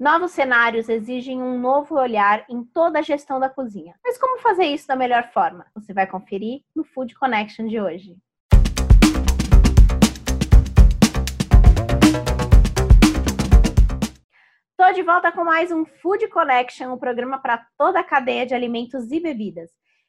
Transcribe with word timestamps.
Novos 0.00 0.30
cenários 0.30 0.88
exigem 0.88 1.42
um 1.42 1.60
novo 1.60 1.94
olhar 1.94 2.46
em 2.48 2.64
toda 2.64 3.00
a 3.00 3.02
gestão 3.02 3.38
da 3.38 3.50
cozinha. 3.50 3.94
Mas 4.02 4.16
como 4.16 4.40
fazer 4.40 4.64
isso 4.64 4.88
da 4.88 4.96
melhor 4.96 5.30
forma? 5.30 5.66
Você 5.74 5.92
vai 5.92 6.06
conferir 6.06 6.62
no 6.74 6.82
Food 6.82 7.14
Connection 7.16 7.66
de 7.66 7.78
hoje. 7.78 8.16
Estou 14.70 14.94
de 14.94 15.02
volta 15.02 15.30
com 15.30 15.44
mais 15.44 15.70
um 15.70 15.84
Food 15.84 16.28
Connection, 16.28 16.94
um 16.94 16.98
programa 16.98 17.38
para 17.38 17.66
toda 17.76 18.00
a 18.00 18.04
cadeia 18.04 18.46
de 18.46 18.54
alimentos 18.54 19.12
e 19.12 19.20
bebidas. 19.20 19.68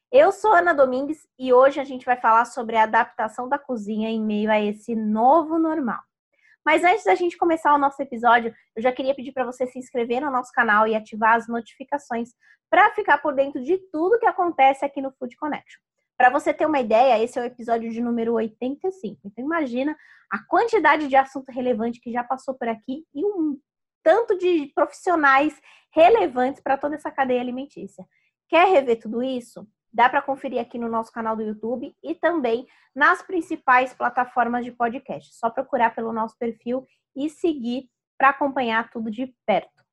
Eu 0.09 0.31
sou 0.31 0.53
Ana 0.53 0.73
Domingues 0.73 1.27
e 1.37 1.51
hoje 1.51 1.81
a 1.81 1.83
gente 1.83 2.05
vai 2.05 2.15
falar 2.15 2.45
sobre 2.45 2.77
a 2.77 2.83
adaptação 2.83 3.49
da 3.49 3.59
cozinha 3.59 4.09
em 4.09 4.21
meio 4.21 4.49
a 4.49 4.57
esse 4.57 4.95
novo 4.95 5.59
normal. 5.59 5.99
Mas 6.66 6.84
antes 6.84 7.04
da 7.04 7.16
gente 7.16 7.38
começar 7.38 7.73
o 7.73 7.78
nosso 7.78 8.02
episódio, 8.02 8.54
eu 8.75 8.82
já 8.82 8.91
queria 8.91 9.16
pedir 9.16 9.32
para 9.32 9.46
você 9.46 9.66
se 9.68 9.80
inscrever 9.80 10.21
no 10.21 10.32
nosso 10.32 10.52
canal 10.52 10.88
e 10.88 10.96
ativar 10.96 11.36
as 11.36 11.48
notificações 11.48 12.29
para 12.69 12.93
ficar 12.93 13.18
por 13.18 13.33
dentro 13.33 13.61
de 13.64 13.78
tudo 13.92 14.19
que 14.19 14.25
acontece 14.25 14.86
aqui 14.86 15.02
no 15.02 15.11
Food 15.11 15.36
Connection. 15.38 15.82
Para 16.18 16.29
você 16.29 16.54
ter 16.54 16.68
uma 16.68 16.79
ideia, 16.79 17.21
esse 17.24 17.39
é 17.39 17.42
o 17.42 17.46
episódio 17.46 17.89
de 17.92 18.00
número 18.00 18.33
85. 18.33 19.19
Então 19.25 19.43
imagina 19.43 19.97
a 20.32 20.38
quantidade 20.46 21.07
de 21.07 21.16
assunto 21.16 21.50
relevante 21.52 22.00
que 22.00 22.11
já 22.11 22.24
passou 22.24 22.54
por 22.54 22.68
aqui 22.68 23.05
e 23.14 23.25
um 23.25 23.60
tanto 24.04 24.38
de 24.38 24.71
profissionais 24.75 25.60
relevantes 25.91 26.61
para 26.61 26.78
toda 26.78 26.96
essa 26.96 27.11
cadeia 27.11 27.41
alimentícia. 27.41 28.05
Quer 28.47 28.68
rever 28.68 29.00
tudo 29.00 29.24
isso? 29.24 29.68
Dá 29.93 30.07
para 30.07 30.21
conferir 30.21 30.59
aqui 30.59 30.77
no 30.77 30.87
nosso 30.87 31.11
canal 31.11 31.36
do 31.36 31.43
YouTube 31.43 31.95
e 32.02 32.16
também 32.16 32.66
nas 32.95 33.22
principais 33.22 33.94
plataformas 33.94 34.63
de 34.63 34.72
podcast. 34.72 35.33
Só 35.36 35.49
procurar 35.49 35.94
pelo 35.94 36.13
nosso 36.13 36.38
perfil 36.38 36.86
e 37.16 37.30
seguir 37.30 37.89
para 38.17 38.30
acompanhar 38.30 38.89
tudo 38.89 39.11
de 39.11 39.33
perto. 39.45 39.83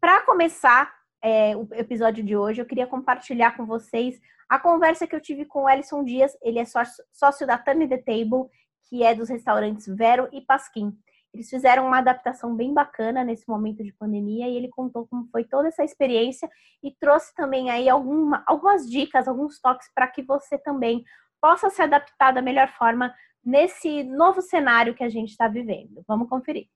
Para 0.00 0.22
começar 0.22 0.94
é, 1.22 1.56
o 1.56 1.68
episódio 1.72 2.24
de 2.24 2.36
hoje, 2.36 2.62
eu 2.62 2.66
queria 2.66 2.86
compartilhar 2.86 3.56
com 3.56 3.66
vocês 3.66 4.18
a 4.48 4.58
conversa 4.58 5.06
que 5.06 5.14
eu 5.14 5.20
tive 5.20 5.44
com 5.44 5.64
o 5.64 5.68
Ellison 5.68 6.04
Dias. 6.04 6.36
Ele 6.40 6.58
é 6.58 6.64
sócio, 6.64 7.04
sócio 7.12 7.46
da 7.46 7.58
Turn 7.58 7.86
the 7.86 7.98
Table, 7.98 8.48
que 8.88 9.02
é 9.02 9.14
dos 9.14 9.28
restaurantes 9.28 9.86
Vero 9.86 10.28
e 10.32 10.40
Pasquim. 10.40 10.96
Eles 11.38 11.50
fizeram 11.50 11.86
uma 11.86 11.98
adaptação 11.98 12.56
bem 12.56 12.74
bacana 12.74 13.22
nesse 13.22 13.48
momento 13.48 13.84
de 13.84 13.92
pandemia 13.92 14.48
e 14.48 14.56
ele 14.56 14.68
contou 14.68 15.06
como 15.06 15.28
foi 15.30 15.44
toda 15.44 15.68
essa 15.68 15.84
experiência 15.84 16.50
e 16.82 16.90
trouxe 16.90 17.32
também 17.32 17.70
aí 17.70 17.88
alguma, 17.88 18.42
algumas 18.44 18.90
dicas, 18.90 19.28
alguns 19.28 19.60
toques 19.60 19.88
para 19.94 20.08
que 20.08 20.20
você 20.20 20.58
também 20.58 21.04
possa 21.40 21.70
se 21.70 21.80
adaptar 21.80 22.32
da 22.32 22.42
melhor 22.42 22.66
forma 22.70 23.14
nesse 23.44 24.02
novo 24.02 24.42
cenário 24.42 24.96
que 24.96 25.04
a 25.04 25.08
gente 25.08 25.28
está 25.28 25.46
vivendo. 25.46 26.02
Vamos 26.08 26.28
conferir. 26.28 26.66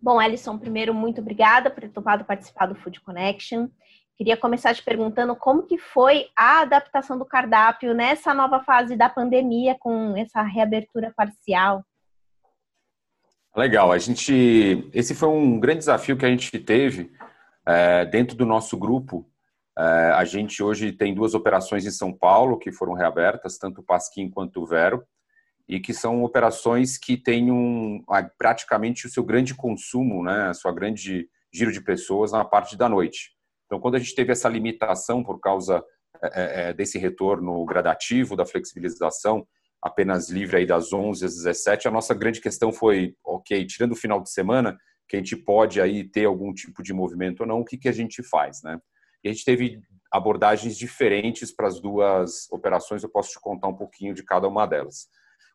Bom, 0.00 0.22
Ellison, 0.22 0.56
primeiro, 0.56 0.94
muito 0.94 1.20
obrigada 1.20 1.70
por 1.70 1.82
ter 1.82 1.90
topado 1.90 2.24
participar 2.24 2.64
do 2.64 2.74
Food 2.76 2.98
Connection. 3.02 3.68
Queria 4.20 4.36
começar 4.36 4.74
te 4.74 4.82
perguntando 4.82 5.34
como 5.34 5.62
que 5.62 5.78
foi 5.78 6.28
a 6.36 6.60
adaptação 6.60 7.18
do 7.18 7.24
cardápio 7.24 7.94
nessa 7.94 8.34
nova 8.34 8.60
fase 8.60 8.94
da 8.94 9.08
pandemia 9.08 9.74
com 9.80 10.14
essa 10.14 10.42
reabertura 10.42 11.10
parcial. 11.16 11.82
Legal, 13.56 13.90
a 13.90 13.96
gente, 13.96 14.90
esse 14.92 15.14
foi 15.14 15.30
um 15.30 15.58
grande 15.58 15.78
desafio 15.78 16.18
que 16.18 16.26
a 16.26 16.28
gente 16.28 16.58
teve 16.58 17.10
é, 17.66 18.04
dentro 18.04 18.36
do 18.36 18.44
nosso 18.44 18.76
grupo. 18.76 19.26
É, 19.78 20.12
a 20.14 20.22
gente 20.26 20.62
hoje 20.62 20.92
tem 20.92 21.14
duas 21.14 21.32
operações 21.32 21.86
em 21.86 21.90
São 21.90 22.12
Paulo 22.12 22.58
que 22.58 22.70
foram 22.70 22.92
reabertas, 22.92 23.56
tanto 23.56 23.80
o 23.80 23.84
Pasquim 23.84 24.28
quanto 24.28 24.60
o 24.60 24.66
Vero, 24.66 25.02
e 25.66 25.80
que 25.80 25.94
são 25.94 26.22
operações 26.22 26.98
que 26.98 27.16
têm 27.16 27.50
um, 27.50 28.04
praticamente 28.36 29.06
o 29.06 29.10
seu 29.10 29.24
grande 29.24 29.54
consumo, 29.54 30.22
né, 30.22 30.48
a 30.50 30.52
sua 30.52 30.74
grande 30.74 31.26
giro 31.50 31.72
de 31.72 31.80
pessoas 31.80 32.32
na 32.32 32.44
parte 32.44 32.76
da 32.76 32.86
noite. 32.86 33.39
Então, 33.70 33.78
quando 33.78 33.94
a 33.94 33.98
gente 34.00 34.16
teve 34.16 34.32
essa 34.32 34.48
limitação 34.48 35.22
por 35.22 35.38
causa 35.38 35.80
é, 36.20 36.70
é, 36.70 36.72
desse 36.72 36.98
retorno 36.98 37.64
gradativo, 37.64 38.34
da 38.34 38.44
flexibilização, 38.44 39.46
apenas 39.80 40.28
livre 40.28 40.56
aí 40.56 40.66
das 40.66 40.92
11 40.92 41.24
às 41.24 41.36
17, 41.36 41.86
a 41.86 41.90
nossa 41.92 42.12
grande 42.12 42.40
questão 42.40 42.72
foi, 42.72 43.14
ok, 43.24 43.64
tirando 43.64 43.92
o 43.92 43.96
final 43.96 44.20
de 44.20 44.28
semana, 44.28 44.76
que 45.08 45.14
a 45.14 45.20
gente 45.20 45.36
pode 45.36 45.80
aí 45.80 46.02
ter 46.02 46.24
algum 46.24 46.52
tipo 46.52 46.82
de 46.82 46.92
movimento 46.92 47.42
ou 47.42 47.46
não, 47.46 47.60
o 47.60 47.64
que, 47.64 47.78
que 47.78 47.88
a 47.88 47.92
gente 47.92 48.24
faz, 48.24 48.60
né? 48.64 48.76
E 49.22 49.28
a 49.28 49.32
gente 49.32 49.44
teve 49.44 49.80
abordagens 50.12 50.76
diferentes 50.76 51.54
para 51.54 51.68
as 51.68 51.80
duas 51.80 52.50
operações, 52.50 53.04
eu 53.04 53.08
posso 53.08 53.30
te 53.30 53.40
contar 53.40 53.68
um 53.68 53.76
pouquinho 53.76 54.14
de 54.14 54.24
cada 54.24 54.48
uma 54.48 54.66
delas. 54.66 55.06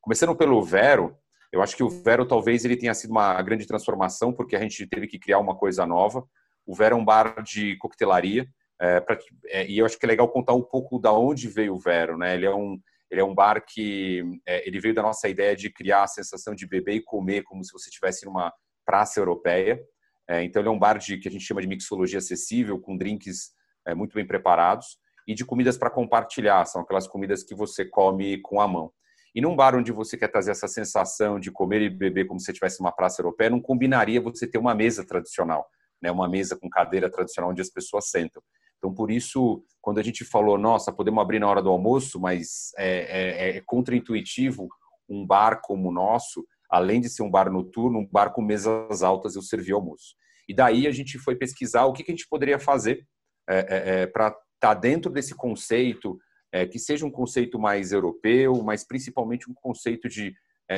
Começando 0.01 0.33
pelo 0.37 0.63
Vero, 0.63 1.17
eu 1.51 1.61
acho 1.61 1.75
que 1.75 1.83
o 1.83 1.89
Vero 1.89 2.25
talvez 2.25 2.63
ele 2.63 2.77
tenha 2.77 2.93
sido 2.93 3.11
uma 3.11 3.41
grande 3.41 3.67
transformação, 3.67 4.31
porque 4.31 4.55
a 4.55 4.61
gente 4.61 4.87
teve 4.87 5.05
que 5.05 5.19
criar 5.19 5.39
uma 5.39 5.55
coisa 5.55 5.85
nova, 5.85 6.25
o 6.65 6.73
Vero 6.73 6.95
é 6.95 6.99
um 6.99 7.05
bar 7.05 7.41
de 7.43 7.75
coquetelaria, 7.77 8.47
é, 8.79 8.99
pra, 8.99 9.17
é, 9.47 9.65
e 9.67 9.77
eu 9.77 9.85
acho 9.85 9.97
que 9.97 10.05
é 10.05 10.07
legal 10.07 10.27
contar 10.29 10.53
um 10.53 10.61
pouco 10.61 10.99
da 10.99 11.13
onde 11.13 11.47
veio 11.47 11.73
o 11.73 11.79
Vero, 11.79 12.17
né? 12.17 12.35
Ele 12.35 12.45
é 12.45 12.53
um 12.53 12.79
ele 13.09 13.21
é 13.21 13.23
um 13.23 13.35
bar 13.35 13.63
que 13.63 14.23
é, 14.45 14.67
ele 14.67 14.79
veio 14.79 14.93
da 14.93 15.01
nossa 15.01 15.29
ideia 15.29 15.55
de 15.55 15.69
criar 15.69 16.03
a 16.03 16.07
sensação 16.07 16.55
de 16.55 16.67
beber 16.67 16.95
e 16.95 17.03
comer 17.03 17.43
como 17.43 17.63
se 17.63 17.71
você 17.71 17.87
estivesse 17.87 18.25
numa 18.25 18.51
praça 18.83 19.19
europeia. 19.19 19.79
É, 20.27 20.43
então 20.43 20.61
ele 20.61 20.69
é 20.69 20.71
um 20.71 20.79
bar 20.79 20.97
de 20.97 21.17
que 21.17 21.27
a 21.27 21.31
gente 21.31 21.45
chama 21.45 21.61
de 21.61 21.67
mixologia 21.67 22.17
acessível, 22.17 22.79
com 22.79 22.97
drinks 22.97 23.51
é, 23.87 23.93
muito 23.93 24.15
bem 24.15 24.25
preparados 24.25 24.97
e 25.27 25.35
de 25.35 25.45
comidas 25.45 25.77
para 25.77 25.91
compartilhar. 25.91 26.65
São 26.65 26.81
aquelas 26.81 27.07
comidas 27.07 27.43
que 27.43 27.55
você 27.55 27.85
come 27.85 28.41
com 28.41 28.59
a 28.59 28.67
mão. 28.67 28.91
E 29.35 29.39
num 29.39 29.55
bar 29.55 29.75
onde 29.75 29.91
você 29.91 30.17
quer 30.17 30.29
trazer 30.29 30.51
essa 30.51 30.67
sensação 30.67 31.39
de 31.39 31.51
comer 31.51 31.81
e 31.83 31.89
beber 31.89 32.25
como 32.25 32.39
se 32.39 32.51
estivesse 32.51 32.79
numa 32.79 32.91
praça 32.91 33.21
europeia, 33.21 33.51
não 33.51 33.61
combinaria 33.61 34.19
você 34.19 34.47
ter 34.47 34.57
uma 34.57 34.73
mesa 34.73 35.05
tradicional 35.05 35.69
né, 36.01 36.11
uma 36.11 36.27
mesa 36.27 36.57
com 36.57 36.69
cadeira 36.69 37.09
tradicional 37.09 37.51
onde 37.51 37.61
as 37.61 37.69
pessoas 37.69 38.09
sentam. 38.09 38.41
Então, 38.77 38.93
por 38.93 39.09
isso, 39.09 39.63
quando 39.81 39.99
a 39.99 40.03
gente 40.03 40.23
falou, 40.23 40.57
nossa, 40.57 40.91
podemos 40.91 41.21
abrir 41.21 41.39
na 41.39 41.47
hora 41.47 41.61
do 41.61 41.69
almoço, 41.69 42.19
mas 42.19 42.71
é, 42.77 43.53
é, 43.53 43.57
é 43.57 43.61
contraintuitivo 43.65 44.67
um 45.09 45.25
bar 45.25 45.59
como 45.61 45.89
o 45.89 45.91
nosso, 45.91 46.45
além 46.69 46.99
de 46.99 47.09
ser 47.09 47.23
um 47.23 47.29
bar 47.29 47.51
noturno, 47.51 47.99
um 47.99 48.05
bar 48.05 48.31
com 48.31 48.41
mesas 48.41 49.01
altas, 49.03 49.35
eu 49.35 49.41
servi 49.41 49.71
almoço. 49.71 50.15
E 50.47 50.53
daí 50.53 50.87
a 50.87 50.91
gente 50.91 51.17
foi 51.17 51.35
pesquisar 51.35 51.85
o 51.85 51.93
que, 51.93 52.03
que 52.03 52.11
a 52.11 52.15
gente 52.15 52.27
poderia 52.27 52.59
fazer 52.59 53.05
é, 53.49 53.57
é, 53.57 54.01
é 54.01 54.07
para 54.07 54.27
estar 54.27 54.39
tá 54.59 54.73
dentro 54.73 55.11
desse 55.11 55.33
conceito, 55.33 56.19
é, 56.51 56.65
que 56.65 56.79
seja 56.79 57.05
um 57.05 57.11
conceito 57.11 57.59
mais 57.59 57.91
europeu, 57.91 58.63
mas 58.63 58.85
principalmente 58.85 59.49
um 59.49 59.53
conceito 59.53 60.07
de, 60.07 60.33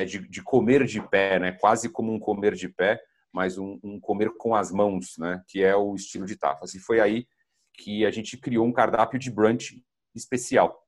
de, 0.06 0.28
de 0.28 0.42
comer 0.42 0.84
de 0.84 1.00
pé, 1.08 1.38
né? 1.38 1.52
quase 1.52 1.88
como 1.88 2.12
um 2.12 2.18
comer 2.18 2.54
de 2.54 2.68
pé, 2.68 3.00
mas 3.32 3.58
um, 3.58 3.78
um, 3.82 4.00
comer 4.00 4.30
com 4.36 4.54
as 4.54 4.70
mãos, 4.70 5.14
né? 5.18 5.42
Que 5.48 5.62
é 5.62 5.76
o 5.76 5.94
estilo 5.94 6.26
de 6.26 6.36
tapas. 6.36 6.74
E 6.74 6.80
foi 6.80 7.00
aí 7.00 7.26
que 7.74 8.04
a 8.04 8.10
gente 8.10 8.36
criou 8.36 8.66
um 8.66 8.72
cardápio 8.72 9.18
de 9.18 9.30
brunch 9.30 9.82
especial. 10.14 10.82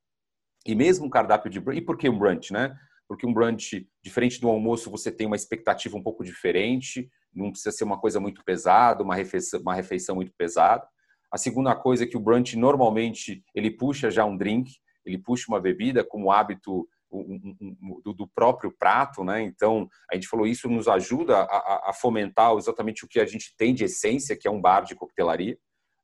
E 0.67 0.75
mesmo 0.75 1.07
um 1.07 1.11
cardápio 1.11 1.51
de 1.51 1.61
brunch, 1.61 1.79
e 1.79 1.85
por 1.85 1.97
que 1.97 2.09
um 2.09 2.19
brunch, 2.19 2.53
né? 2.53 2.75
Porque 3.09 3.27
um 3.27 3.33
brunch, 3.33 3.89
diferente 4.03 4.41
do 4.41 4.49
almoço, 4.49 4.91
você 4.91 5.11
tem 5.11 5.27
uma 5.27 5.37
expectativa 5.37 5.97
um 5.97 6.03
pouco 6.03 6.25
diferente, 6.25 7.11
não 7.35 7.51
precisa 7.51 7.73
ser 7.73 7.85
uma 7.85 7.99
coisa 7.99 8.21
muito 8.21 8.43
pesada, 8.45 9.03
uma 9.03 9.15
refeição, 9.15 9.61
uma 9.61 9.75
refeição 9.75 10.15
muito 10.15 10.33
pesada. 10.37 10.87
A 11.33 11.39
segunda 11.39 11.75
coisa 11.75 12.05
é 12.05 12.07
que 12.07 12.17
o 12.17 12.21
brunch 12.21 12.57
normalmente 12.57 13.43
ele 13.55 13.71
puxa 13.71 14.11
já 14.11 14.25
um 14.25 14.37
drink, 14.37 14.73
ele 15.05 15.19
puxa 15.19 15.47
uma 15.49 15.61
bebida 15.61 16.05
como 16.05 16.31
hábito 16.31 16.89
do, 17.11 18.29
próprio 18.29 18.73
prato, 18.77 19.25
né? 19.25 19.43
Então 19.43 19.89
a 20.11 20.15
gente 20.15 20.29
falou 20.29 20.47
isso 20.47 20.69
nos 20.69 20.87
ajuda 20.87 21.43
a, 21.43 21.93
fomentar 21.93 22.55
exatamente 22.57 23.05
o 23.05 23.09
que 23.09 23.19
a 23.19 23.27
gente 23.27 23.55
tem 23.57 23.75
de 23.75 23.85
essência, 23.85 24.37
que 24.37 24.47
é 24.47 24.51
um 24.51 24.61
bar 24.61 24.83
de 24.83 24.95
coquetelaria. 24.95 25.59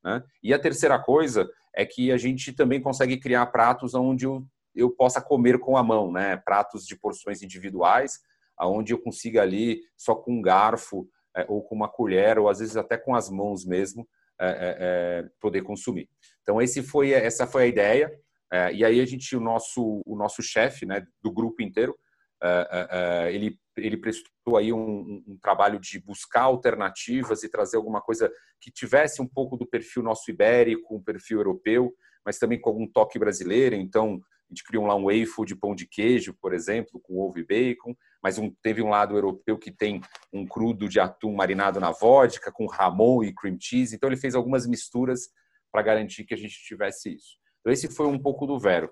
Né? 0.04 0.22
E 0.42 0.52
a 0.52 0.58
terceira 0.58 0.98
coisa 0.98 1.48
é 1.74 1.84
que 1.84 2.10
a 2.10 2.16
gente 2.16 2.52
também 2.52 2.80
consegue 2.80 3.18
criar 3.18 3.46
pratos 3.46 3.94
onde 3.94 4.26
eu, 4.74 4.90
possa 4.96 5.20
comer 5.20 5.58
com 5.58 5.76
a 5.76 5.82
mão, 5.82 6.10
né? 6.10 6.36
Pratos 6.36 6.84
de 6.86 6.96
porções 6.96 7.42
individuais, 7.42 8.18
aonde 8.56 8.92
eu 8.92 8.98
consiga 8.98 9.42
ali 9.42 9.80
só 9.96 10.14
com 10.14 10.32
um 10.32 10.42
garfo 10.42 11.08
é, 11.36 11.44
ou 11.48 11.62
com 11.62 11.74
uma 11.74 11.88
colher 11.88 12.38
ou 12.38 12.48
às 12.48 12.58
vezes 12.58 12.76
até 12.76 12.96
com 12.96 13.14
as 13.14 13.30
mãos 13.30 13.64
mesmo 13.64 14.08
é, 14.40 15.22
é 15.24 15.28
poder 15.40 15.62
consumir. 15.62 16.08
Então 16.42 16.60
esse 16.60 16.82
foi 16.82 17.12
essa 17.12 17.46
foi 17.46 17.64
a 17.64 17.66
ideia. 17.66 18.12
É, 18.52 18.72
e 18.72 18.84
aí 18.84 19.00
a 19.00 19.06
gente, 19.06 19.36
o 19.36 19.40
nosso, 19.40 20.02
o 20.06 20.16
nosso 20.16 20.42
chefe 20.42 20.86
né, 20.86 21.04
do 21.22 21.32
grupo 21.32 21.62
inteiro, 21.62 21.96
é, 22.42 22.68
é, 22.70 22.88
é 22.90 23.34
ele, 23.34 23.58
ele 23.76 23.96
prestou 23.96 24.56
aí 24.56 24.72
um, 24.72 25.22
um, 25.26 25.38
trabalho 25.40 25.80
de 25.80 25.98
buscar 26.00 26.42
alternativas 26.42 27.42
e 27.42 27.48
trazer 27.48 27.76
alguma 27.76 28.00
coisa 28.00 28.30
que 28.60 28.70
tivesse 28.70 29.20
um 29.20 29.26
pouco 29.26 29.56
do 29.56 29.66
perfil 29.66 30.02
nosso 30.02 30.30
ibérico, 30.30 30.94
um 30.94 31.02
perfil 31.02 31.38
europeu, 31.38 31.92
mas 32.24 32.38
também 32.38 32.60
com 32.60 32.70
algum 32.70 32.86
toque 32.86 33.18
brasileiro. 33.18 33.74
Então, 33.74 34.20
a 34.48 34.54
gente 34.54 34.62
criou 34.64 34.86
lá 34.86 34.94
um 34.94 35.06
waffle 35.06 35.44
de 35.44 35.56
pão 35.56 35.74
de 35.74 35.86
queijo, 35.86 36.34
por 36.40 36.54
exemplo, 36.54 37.00
com 37.00 37.18
ovo 37.18 37.38
e 37.38 37.44
bacon, 37.44 37.96
mas 38.22 38.38
um, 38.38 38.52
teve 38.62 38.80
um 38.80 38.88
lado 38.88 39.16
europeu 39.16 39.58
que 39.58 39.72
tem 39.72 40.00
um 40.32 40.46
crudo 40.46 40.88
de 40.88 41.00
atum 41.00 41.34
marinado 41.34 41.80
na 41.80 41.90
vodka, 41.90 42.52
com 42.52 42.66
ramon 42.66 43.24
e 43.24 43.34
cream 43.34 43.56
cheese. 43.60 43.96
Então, 43.96 44.08
ele 44.08 44.16
fez 44.16 44.34
algumas 44.34 44.66
misturas 44.66 45.28
para 45.72 45.82
garantir 45.82 46.24
que 46.24 46.34
a 46.34 46.36
gente 46.36 46.54
tivesse 46.62 47.14
isso. 47.14 47.36
Então, 47.66 47.72
esse 47.72 47.88
foi 47.88 48.06
um 48.06 48.16
pouco 48.16 48.46
do 48.46 48.60
Vero. 48.60 48.88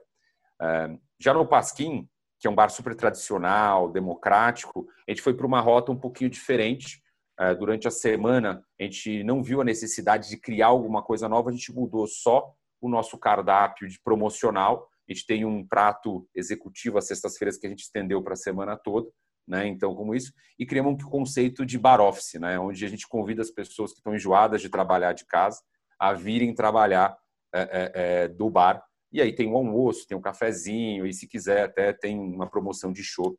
É, 0.60 0.98
já 1.20 1.32
no 1.32 1.46
Pasquim, 1.46 2.08
que 2.40 2.48
é 2.48 2.50
um 2.50 2.56
bar 2.56 2.68
super 2.70 2.96
tradicional, 2.96 3.88
democrático, 3.88 4.88
a 5.06 5.12
gente 5.12 5.22
foi 5.22 5.32
para 5.32 5.46
uma 5.46 5.60
rota 5.60 5.92
um 5.92 5.96
pouquinho 5.96 6.28
diferente. 6.28 7.00
É, 7.38 7.54
durante 7.54 7.86
a 7.86 7.90
semana, 7.92 8.64
a 8.80 8.82
gente 8.82 9.22
não 9.22 9.44
viu 9.44 9.60
a 9.60 9.64
necessidade 9.64 10.28
de 10.28 10.36
criar 10.36 10.66
alguma 10.66 11.04
coisa 11.04 11.28
nova, 11.28 11.50
a 11.50 11.52
gente 11.52 11.72
mudou 11.72 12.04
só 12.08 12.52
o 12.80 12.88
nosso 12.88 13.16
cardápio 13.16 13.86
de 13.86 14.00
promocional. 14.02 14.88
A 15.08 15.12
gente 15.12 15.24
tem 15.24 15.44
um 15.44 15.64
prato 15.64 16.28
executivo 16.34 16.98
às 16.98 17.06
sextas-feiras 17.06 17.56
que 17.56 17.68
a 17.68 17.70
gente 17.70 17.84
estendeu 17.84 18.20
para 18.24 18.32
a 18.32 18.36
semana 18.36 18.76
toda, 18.76 19.08
né? 19.46 19.68
Então, 19.68 19.94
como 19.94 20.16
isso, 20.16 20.32
e 20.58 20.66
criamos 20.66 20.94
um 20.94 21.08
conceito 21.08 21.64
de 21.64 21.78
bar 21.78 22.00
office, 22.00 22.40
né? 22.40 22.58
Onde 22.58 22.84
a 22.84 22.88
gente 22.88 23.06
convida 23.06 23.40
as 23.40 23.52
pessoas 23.52 23.92
que 23.92 23.98
estão 23.98 24.16
enjoadas 24.16 24.60
de 24.60 24.68
trabalhar 24.68 25.12
de 25.12 25.24
casa 25.26 25.60
a 25.96 26.12
virem 26.12 26.52
trabalhar 26.52 27.16
é, 27.54 27.92
é, 27.94 28.22
é 28.24 28.28
do 28.28 28.50
bar 28.50 28.84
e 29.14 29.22
aí 29.22 29.32
tem 29.32 29.46
o 29.46 29.56
almoço, 29.56 30.08
tem 30.08 30.18
um 30.18 30.20
cafezinho, 30.20 31.06
e 31.06 31.14
se 31.14 31.28
quiser 31.28 31.66
até 31.66 31.92
tem 31.92 32.18
uma 32.18 32.50
promoção 32.50 32.92
de 32.92 33.04
chopp, 33.04 33.38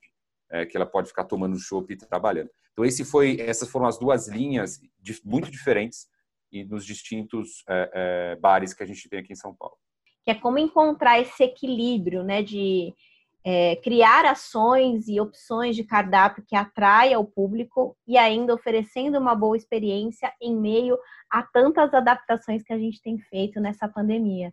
é, 0.49 0.65
que 0.65 0.77
ela 0.77 0.85
pode 0.85 1.09
ficar 1.09 1.25
tomando 1.25 1.59
chopp 1.59 1.91
e 1.91 1.97
trabalhando. 1.97 2.49
Então 2.71 2.85
esse 2.85 3.03
foi, 3.03 3.41
essas 3.41 3.69
foram 3.69 3.85
as 3.85 3.99
duas 3.99 4.29
linhas 4.29 4.79
muito 5.25 5.51
diferentes 5.51 6.07
e 6.49 6.63
nos 6.63 6.85
distintos 6.85 7.61
é, 7.67 8.37
bares 8.37 8.73
que 8.73 8.83
a 8.83 8.85
gente 8.85 9.09
tem 9.09 9.19
aqui 9.19 9.33
em 9.33 9.35
São 9.35 9.53
Paulo. 9.53 9.75
Que 10.23 10.31
é 10.31 10.35
como 10.35 10.57
encontrar 10.57 11.19
esse 11.19 11.43
equilíbrio, 11.43 12.23
né, 12.23 12.41
de 12.41 12.93
é, 13.45 13.75
criar 13.75 14.25
ações 14.25 15.07
e 15.07 15.21
opções 15.21 15.75
de 15.75 15.83
cardápio 15.83 16.43
que 16.47 16.55
atraia 16.55 17.19
o 17.19 17.25
público 17.25 17.95
e 18.07 18.17
ainda 18.17 18.55
oferecendo 18.55 19.19
uma 19.19 19.35
boa 19.35 19.55
experiência 19.55 20.33
em 20.41 20.57
meio 20.57 20.97
a 21.29 21.43
tantas 21.43 21.93
adaptações 21.93 22.63
que 22.63 22.73
a 22.73 22.79
gente 22.79 22.99
tem 23.03 23.19
feito 23.19 23.59
nessa 23.59 23.87
pandemia. 23.87 24.51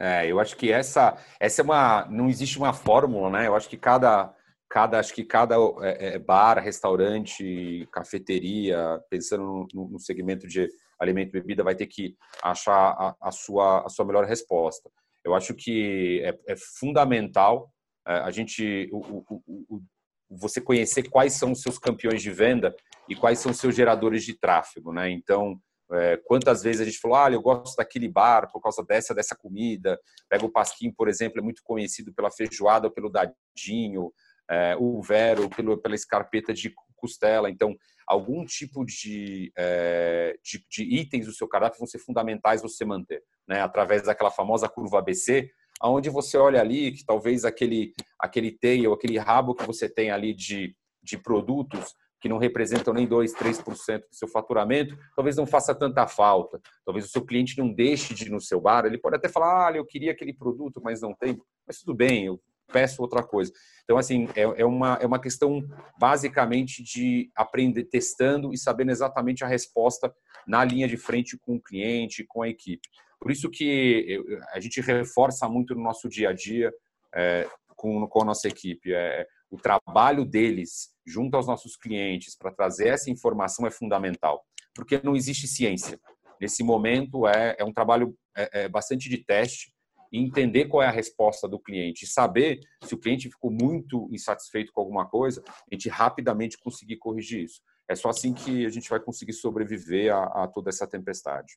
É, 0.00 0.26
eu 0.26 0.40
acho 0.40 0.56
que 0.56 0.72
essa, 0.72 1.18
essa 1.38 1.60
é 1.60 1.64
uma, 1.64 2.06
não 2.08 2.30
existe 2.30 2.56
uma 2.56 2.72
fórmula, 2.72 3.30
né? 3.30 3.46
Eu 3.46 3.54
acho 3.54 3.68
que 3.68 3.76
cada, 3.76 4.32
cada, 4.70 4.98
acho 4.98 5.12
que 5.12 5.24
cada 5.24 5.56
é, 5.82 6.14
é 6.14 6.18
bar, 6.18 6.58
restaurante, 6.60 7.86
cafeteria, 7.92 9.00
pensando 9.10 9.66
no, 9.74 9.88
no, 9.90 9.98
segmento 9.98 10.46
de 10.46 10.66
alimento 10.98 11.30
e 11.30 11.40
bebida, 11.40 11.64
vai 11.64 11.74
ter 11.74 11.86
que 11.86 12.16
achar 12.42 12.72
a, 12.72 13.16
a, 13.20 13.30
sua, 13.32 13.84
a 13.84 13.88
sua 13.88 14.06
melhor 14.06 14.24
resposta. 14.24 14.88
Eu 15.24 15.34
acho 15.34 15.52
que 15.52 16.22
é, 16.24 16.52
é 16.52 16.56
fundamental 16.78 17.70
a 18.12 18.30
gente, 18.30 18.88
o, 18.92 18.98
o, 18.98 19.42
o, 19.68 19.82
você 20.30 20.60
conhecer 20.60 21.08
quais 21.08 21.34
são 21.34 21.52
os 21.52 21.62
seus 21.62 21.78
campeões 21.78 22.22
de 22.22 22.30
venda 22.30 22.74
e 23.08 23.14
quais 23.14 23.38
são 23.38 23.52
os 23.52 23.58
seus 23.58 23.74
geradores 23.74 24.24
de 24.24 24.38
tráfego, 24.38 24.92
né? 24.92 25.10
Então, 25.10 25.60
é, 25.92 26.18
quantas 26.18 26.62
vezes 26.62 26.80
a 26.82 26.84
gente 26.84 26.98
falou, 26.98 27.16
ah, 27.16 27.30
eu 27.30 27.40
gosto 27.40 27.76
daquele 27.76 28.08
bar 28.08 28.50
por 28.52 28.60
causa 28.60 28.84
dessa, 28.84 29.14
dessa 29.14 29.34
comida. 29.34 29.98
Pega 30.28 30.44
o 30.44 30.52
Pasquim, 30.52 30.92
por 30.92 31.08
exemplo, 31.08 31.38
é 31.38 31.42
muito 31.42 31.62
conhecido 31.62 32.12
pela 32.12 32.30
feijoada 32.30 32.90
pelo 32.90 33.10
dadinho. 33.10 34.12
É, 34.50 34.74
o 34.78 35.02
Vero 35.02 35.50
pelo, 35.50 35.76
pela 35.76 35.94
escarpeta 35.94 36.54
de 36.54 36.72
costela. 36.96 37.50
Então, 37.50 37.76
algum 38.06 38.44
tipo 38.44 38.84
de, 38.84 39.52
é, 39.56 40.34
de, 40.42 40.64
de, 40.70 40.82
itens 40.84 41.26
do 41.26 41.32
seu 41.32 41.46
cardápio 41.46 41.78
vão 41.78 41.86
ser 41.86 41.98
fundamentais 41.98 42.62
você 42.62 42.84
manter, 42.84 43.22
né? 43.46 43.60
Através 43.60 44.02
daquela 44.02 44.30
famosa 44.30 44.68
curva 44.68 44.98
ABC, 44.98 45.50
aonde 45.80 46.10
você 46.10 46.36
olha 46.36 46.60
ali 46.60 46.92
que 46.92 47.04
talvez 47.04 47.44
aquele 47.44 47.92
aquele 48.18 48.50
tail, 48.50 48.92
aquele 48.92 49.18
rabo 49.18 49.54
que 49.54 49.66
você 49.66 49.88
tem 49.88 50.10
ali 50.10 50.34
de, 50.34 50.74
de 51.02 51.16
produtos 51.16 51.94
que 52.20 52.28
não 52.28 52.38
representam 52.38 52.92
nem 52.92 53.06
2, 53.06 53.32
3% 53.34 54.00
do 54.00 54.04
seu 54.10 54.28
faturamento, 54.28 54.98
talvez 55.14 55.36
não 55.36 55.46
faça 55.46 55.74
tanta 55.74 56.06
falta. 56.06 56.60
Talvez 56.84 57.06
o 57.06 57.08
seu 57.08 57.24
cliente 57.24 57.56
não 57.58 57.72
deixe 57.72 58.12
de 58.12 58.26
ir 58.26 58.30
no 58.30 58.40
seu 58.40 58.60
bar. 58.60 58.84
Ele 58.84 58.98
pode 58.98 59.16
até 59.16 59.28
falar, 59.28 59.68
ah, 59.68 59.76
eu 59.76 59.84
queria 59.84 60.12
aquele 60.12 60.32
produto, 60.32 60.80
mas 60.82 61.00
não 61.00 61.14
tem. 61.14 61.40
Mas 61.66 61.78
tudo 61.78 61.94
bem, 61.94 62.26
eu 62.26 62.40
peço 62.72 63.02
outra 63.02 63.22
coisa. 63.22 63.52
Então, 63.84 63.96
assim, 63.96 64.28
é, 64.34 64.42
é, 64.42 64.64
uma, 64.64 64.98
é 65.00 65.06
uma 65.06 65.20
questão 65.20 65.66
basicamente 65.98 66.82
de 66.82 67.30
aprender 67.34 67.84
testando 67.84 68.52
e 68.52 68.58
sabendo 68.58 68.90
exatamente 68.90 69.44
a 69.44 69.48
resposta 69.48 70.12
na 70.46 70.64
linha 70.64 70.88
de 70.88 70.96
frente 70.96 71.38
com 71.38 71.56
o 71.56 71.62
cliente, 71.62 72.24
com 72.26 72.42
a 72.42 72.48
equipe. 72.48 72.88
Por 73.20 73.30
isso 73.30 73.50
que 73.50 74.22
a 74.52 74.60
gente 74.60 74.80
reforça 74.80 75.48
muito 75.48 75.74
no 75.74 75.82
nosso 75.82 76.08
dia 76.08 76.30
a 76.30 76.32
dia 76.32 76.72
é, 77.14 77.48
com, 77.76 78.06
com 78.06 78.22
a 78.22 78.24
nossa 78.24 78.48
equipe. 78.48 78.92
É, 78.92 79.26
o 79.50 79.56
trabalho 79.56 80.24
deles 80.24 80.90
junto 81.06 81.36
aos 81.36 81.46
nossos 81.46 81.76
clientes 81.76 82.36
para 82.36 82.52
trazer 82.52 82.88
essa 82.88 83.10
informação 83.10 83.66
é 83.66 83.70
fundamental, 83.70 84.44
porque 84.74 85.00
não 85.02 85.16
existe 85.16 85.48
ciência. 85.48 85.98
Nesse 86.40 86.62
momento 86.62 87.26
é, 87.26 87.56
é 87.58 87.64
um 87.64 87.72
trabalho 87.72 88.16
é, 88.36 88.64
é 88.64 88.68
bastante 88.68 89.08
de 89.08 89.18
teste 89.18 89.72
e 90.12 90.18
entender 90.18 90.66
qual 90.66 90.82
é 90.82 90.86
a 90.86 90.92
resposta 90.92 91.48
do 91.48 91.58
cliente, 91.58 92.06
saber 92.06 92.60
se 92.82 92.94
o 92.94 92.98
cliente 92.98 93.28
ficou 93.28 93.50
muito 93.50 94.08
insatisfeito 94.12 94.72
com 94.72 94.80
alguma 94.80 95.06
coisa, 95.06 95.42
a 95.46 95.74
gente 95.74 95.88
rapidamente 95.88 96.58
conseguir 96.58 96.96
corrigir 96.96 97.44
isso. 97.44 97.60
É 97.88 97.94
só 97.94 98.10
assim 98.10 98.32
que 98.32 98.66
a 98.66 98.70
gente 98.70 98.88
vai 98.88 99.00
conseguir 99.00 99.32
sobreviver 99.32 100.14
a, 100.14 100.44
a 100.44 100.48
toda 100.48 100.68
essa 100.68 100.86
tempestade. 100.86 101.54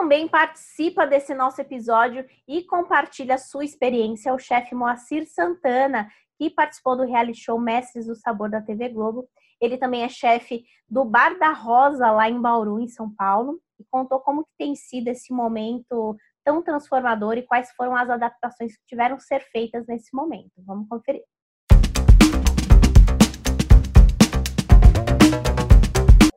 Também 0.00 0.26
participa 0.26 1.06
desse 1.06 1.34
nosso 1.34 1.60
episódio 1.60 2.24
e 2.48 2.64
compartilha 2.64 3.36
sua 3.36 3.66
experiência 3.66 4.32
o 4.32 4.38
chefe 4.38 4.74
Moacir 4.74 5.26
Santana, 5.28 6.10
que 6.38 6.48
participou 6.48 6.96
do 6.96 7.04
reality 7.04 7.38
show 7.38 7.60
Mestres 7.60 8.06
do 8.06 8.14
Sabor 8.14 8.48
da 8.48 8.62
TV 8.62 8.88
Globo. 8.88 9.28
Ele 9.60 9.76
também 9.76 10.02
é 10.02 10.08
chefe 10.08 10.64
do 10.88 11.04
Bar 11.04 11.38
da 11.38 11.52
Rosa, 11.52 12.10
lá 12.10 12.30
em 12.30 12.40
Bauru, 12.40 12.80
em 12.80 12.88
São 12.88 13.14
Paulo, 13.14 13.60
e 13.78 13.84
contou 13.90 14.20
como 14.20 14.42
que 14.44 14.50
tem 14.56 14.74
sido 14.74 15.08
esse 15.08 15.34
momento 15.34 16.16
tão 16.42 16.62
transformador 16.62 17.36
e 17.36 17.42
quais 17.42 17.70
foram 17.72 17.94
as 17.94 18.08
adaptações 18.08 18.74
que 18.78 18.86
tiveram 18.86 19.18
que 19.18 19.24
ser 19.24 19.40
feitas 19.52 19.86
nesse 19.86 20.16
momento. 20.16 20.52
Vamos 20.64 20.88
conferir. 20.88 21.24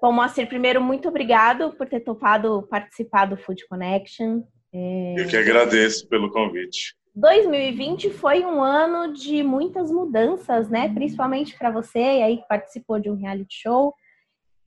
Bom, 0.04 0.12
Moacir, 0.12 0.50
primeiro, 0.50 0.82
muito 0.82 1.08
obrigado 1.08 1.72
por 1.78 1.88
ter 1.88 2.02
topado 2.02 2.68
participar 2.70 3.26
do 3.26 3.38
Food 3.38 3.66
Connection. 3.70 4.44
É... 4.74 5.16
Eu 5.18 5.30
que 5.30 5.38
agradeço 5.38 6.06
pelo 6.10 6.30
convite. 6.30 6.94
2020 7.16 8.10
foi 8.10 8.44
um 8.44 8.62
ano 8.62 9.14
de 9.14 9.42
muitas 9.44 9.90
mudanças, 9.90 10.68
né? 10.68 10.94
Principalmente 10.94 11.58
para 11.58 11.72
você, 11.72 12.00
aí 12.00 12.36
que 12.40 12.48
participou 12.50 13.00
de 13.00 13.10
um 13.10 13.16
reality 13.16 13.62
show. 13.62 13.94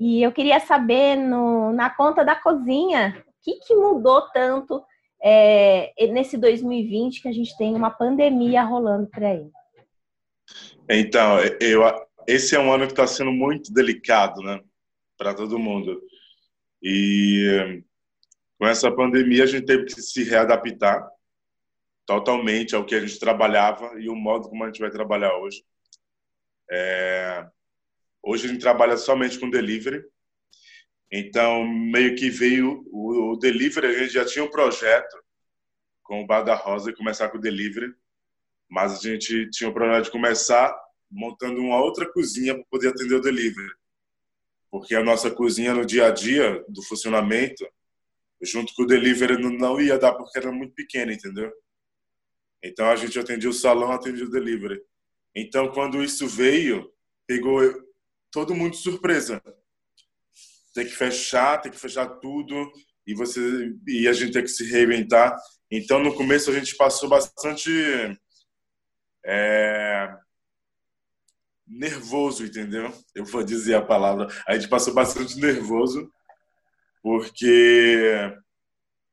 E 0.01 0.23
eu 0.23 0.33
queria 0.33 0.59
saber, 0.59 1.17
no, 1.17 1.71
na 1.71 1.91
conta 1.91 2.25
da 2.25 2.35
cozinha, 2.35 3.23
o 3.29 3.33
que, 3.43 3.59
que 3.59 3.75
mudou 3.75 4.23
tanto 4.31 4.83
é, 5.23 5.93
nesse 6.13 6.39
2020 6.39 7.21
que 7.21 7.29
a 7.29 7.33
gente 7.33 7.55
tem 7.59 7.75
uma 7.75 7.91
pandemia 7.91 8.63
rolando 8.63 9.07
por 9.09 9.23
aí? 9.23 9.47
Então, 10.89 11.41
eu, 11.61 11.83
esse 12.27 12.57
é 12.57 12.59
um 12.59 12.73
ano 12.73 12.87
que 12.87 12.93
está 12.93 13.07
sendo 13.07 13.33
muito 13.33 13.71
delicado, 13.71 14.41
né? 14.41 14.63
Para 15.17 15.35
todo 15.35 15.59
mundo. 15.59 16.01
E 16.83 17.83
com 18.59 18.67
essa 18.67 18.91
pandemia 18.91 19.45
a 19.45 19.47
gente 19.47 19.67
teve 19.67 19.85
que 19.85 20.01
se 20.01 20.23
readaptar 20.25 21.09
totalmente 22.07 22.75
ao 22.75 22.85
que 22.85 22.95
a 22.95 23.01
gente 23.01 23.19
trabalhava 23.19 24.01
e 24.01 24.09
o 24.09 24.15
modo 24.15 24.49
como 24.49 24.65
a 24.65 24.67
gente 24.69 24.81
vai 24.81 24.91
trabalhar 24.91 25.37
hoje. 25.39 25.65
É... 26.71 27.47
Hoje 28.23 28.47
a 28.47 28.49
gente 28.49 28.61
trabalha 28.61 28.97
somente 28.97 29.39
com 29.39 29.51
delivery. 29.51 30.05
Então, 31.11 31.65
meio 31.65 32.17
que 32.17 32.29
veio 32.29 32.85
o, 32.91 33.37
delivery, 33.37 33.87
a 33.87 33.99
gente 33.99 34.13
já 34.13 34.25
tinha 34.25 34.45
um 34.45 34.51
projeto 34.51 35.17
com 36.03 36.23
o 36.23 36.27
Bar 36.27 36.43
da 36.43 36.55
Rosa 36.55 36.91
e 36.91 36.97
começar 36.97 37.29
com 37.29 37.39
o 37.39 37.41
delivery, 37.41 37.95
mas 38.69 38.93
a 38.93 39.01
gente 39.01 39.49
tinha 39.51 39.71
o 39.71 39.73
projeto 39.73 40.07
de 40.07 40.11
começar 40.11 40.77
montando 41.09 41.61
uma 41.61 41.81
outra 41.81 42.11
cozinha 42.13 42.55
para 42.55 42.65
poder 42.65 42.89
atender 42.89 43.15
o 43.15 43.21
delivery 43.21 43.73
porque 44.71 44.95
a 44.95 45.03
nossa 45.03 45.31
cozinha 45.31 45.75
no 45.75 45.85
dia 45.85 46.07
a 46.07 46.11
dia 46.11 46.65
do 46.69 46.83
funcionamento, 46.83 47.67
junto 48.43 48.75
com 48.75 48.83
o 48.83 48.87
delivery, 48.87 49.41
não 49.41 49.81
ia 49.81 49.99
dar 49.99 50.15
porque 50.15 50.39
era 50.39 50.53
muito 50.53 50.75
pequena, 50.75 51.13
entendeu? 51.13 51.53
Então 52.63 52.89
a 52.91 52.97
gente 52.97 53.19
atendia 53.19 53.49
o 53.49 53.55
salão, 53.55 53.93
atendia 53.93 54.25
o 54.25 54.31
delivery. 54.31 54.81
Então 55.35 55.69
quando 55.73 56.03
isso 56.03 56.27
veio, 56.27 56.91
pegou 57.27 57.61
todo 58.31 58.55
mundo 58.55 58.73
de 58.73 58.79
surpresa. 58.79 59.43
Tem 60.75 60.85
que 60.85 60.93
fechar, 60.93 61.61
tem 61.61 61.73
que 61.73 61.79
fechar 61.79 62.07
tudo 62.21 62.71
e 63.07 63.15
você 63.15 63.73
e 63.87 64.09
a 64.09 64.13
gente 64.13 64.33
tem 64.33 64.43
que 64.43 64.49
se 64.49 64.65
reinventar. 64.71 65.37
Então 65.71 65.99
no 66.03 66.15
começo 66.15 66.51
a 66.51 66.55
gente 66.55 66.77
passou 66.77 67.09
bastante 67.09 67.71
é, 69.25 70.17
nervoso, 71.67 72.45
entendeu? 72.45 72.93
Eu 73.15 73.25
vou 73.25 73.43
dizer 73.43 73.75
a 73.75 73.83
palavra. 73.83 74.29
A 74.47 74.55
gente 74.55 74.69
passou 74.69 74.95
bastante 74.95 75.39
nervoso 75.39 76.11
porque 77.03 78.33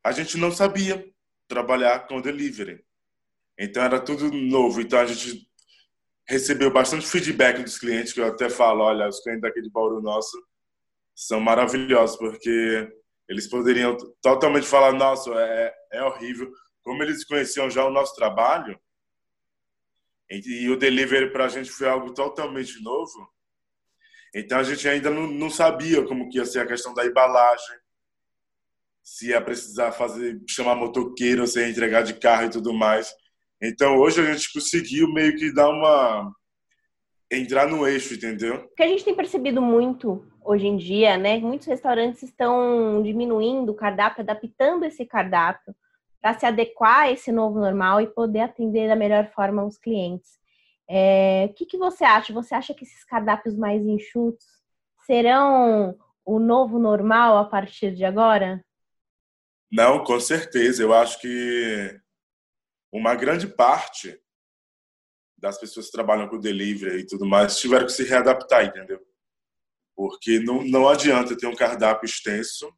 a 0.03 0.11
gente 0.11 0.37
não 0.37 0.51
sabia 0.51 1.05
trabalhar 1.47 2.07
com 2.07 2.21
delivery. 2.21 2.83
Então 3.57 3.83
era 3.83 3.99
tudo 3.99 4.31
novo. 4.31 4.81
Então 4.81 4.99
a 4.99 5.05
gente 5.05 5.47
recebeu 6.27 6.71
bastante 6.71 7.05
feedback 7.05 7.61
dos 7.61 7.77
clientes, 7.77 8.13
que 8.13 8.21
eu 8.21 8.27
até 8.27 8.49
falo, 8.49 8.83
olha, 8.83 9.07
os 9.07 9.19
clientes 9.21 9.41
daqui 9.41 9.61
de 9.61 9.69
Bauru 9.69 10.01
nosso 10.01 10.37
são 11.15 11.39
maravilhosos, 11.39 12.17
porque 12.17 12.89
eles 13.29 13.47
poderiam 13.47 13.95
totalmente 14.21 14.65
falar, 14.65 14.93
nossa, 14.93 15.31
é, 15.31 15.73
é 15.93 16.03
horrível. 16.03 16.51
Como 16.83 17.01
eles 17.03 17.23
conheciam 17.23 17.69
já 17.69 17.85
o 17.85 17.91
nosso 17.91 18.15
trabalho, 18.15 18.77
e, 20.39 20.69
o 20.69 20.77
delivery 20.77 21.31
para 21.31 21.45
a 21.45 21.49
gente 21.49 21.69
foi 21.69 21.87
algo 21.87 22.13
totalmente 22.13 22.81
novo, 22.81 23.29
então 24.33 24.57
a 24.57 24.63
gente 24.63 24.87
ainda 24.87 25.09
não, 25.09 25.27
não 25.27 25.49
sabia 25.49 26.03
como 26.03 26.29
que 26.29 26.37
ia 26.37 26.45
ser 26.45 26.59
a 26.59 26.67
questão 26.67 26.93
da 26.93 27.05
embalagem, 27.05 27.77
se 29.03 29.29
ia 29.29 29.41
precisar 29.41 29.91
fazer 29.91 30.41
chamar 30.49 30.75
motoqueiro, 30.75 31.45
se 31.45 31.59
ia 31.59 31.69
entregar 31.69 32.03
de 32.03 32.15
carro 32.15 32.45
e 32.45 32.49
tudo 32.49 32.73
mais. 32.73 33.13
Então 33.61 33.97
hoje 33.97 34.21
a 34.21 34.33
gente 34.33 34.51
conseguiu 34.51 35.11
meio 35.11 35.35
que 35.35 35.53
dar 35.53 35.69
uma 35.69 36.33
entrar 37.31 37.67
no 37.67 37.87
eixo, 37.87 38.13
entendeu? 38.13 38.55
O 38.55 38.75
que 38.75 38.83
a 38.83 38.87
gente 38.87 39.03
tem 39.03 39.15
percebido 39.15 39.61
muito 39.61 40.25
hoje 40.43 40.67
em 40.67 40.77
dia, 40.77 41.17
né? 41.17 41.37
Muitos 41.37 41.67
restaurantes 41.67 42.23
estão 42.23 43.01
diminuindo 43.03 43.71
o 43.71 43.75
cardápio, 43.75 44.21
adaptando 44.21 44.85
esse 44.85 45.05
cardápio 45.05 45.75
para 46.23 46.39
se 46.39 46.45
adequar 46.45 47.01
a 47.01 47.11
esse 47.11 47.33
novo 47.33 47.59
normal 47.59 47.99
e 47.99 48.07
poder 48.07 48.39
atender 48.39 48.87
da 48.87 48.95
melhor 48.95 49.29
forma 49.33 49.65
os 49.65 49.77
clientes. 49.77 50.39
É, 50.89 51.49
o 51.49 51.53
que, 51.53 51.65
que 51.65 51.77
você 51.77 52.05
acha? 52.05 52.31
Você 52.31 52.55
acha 52.55 52.73
que 52.73 52.85
esses 52.85 53.03
cardápios 53.03 53.57
mais 53.57 53.85
enxutos 53.85 54.45
serão 55.05 55.99
o 56.23 56.39
novo 56.39 56.79
normal 56.79 57.37
a 57.37 57.43
partir 57.43 57.93
de 57.93 58.05
agora? 58.05 58.63
Não, 59.69 60.01
com 60.01 60.17
certeza. 60.17 60.81
Eu 60.81 60.93
acho 60.93 61.19
que 61.19 61.99
uma 62.89 63.15
grande 63.15 63.45
parte 63.45 64.17
das 65.37 65.59
pessoas 65.59 65.87
que 65.87 65.91
trabalham 65.91 66.29
com 66.29 66.39
delivery 66.39 67.01
e 67.01 67.05
tudo 67.05 67.25
mais 67.25 67.59
tiveram 67.59 67.85
que 67.85 67.91
se 67.91 68.05
readaptar, 68.05 68.63
entendeu? 68.63 69.05
Porque 69.93 70.39
não, 70.39 70.63
não 70.63 70.87
adianta 70.87 71.37
ter 71.37 71.47
um 71.47 71.55
cardápio 71.55 72.05
extenso 72.05 72.73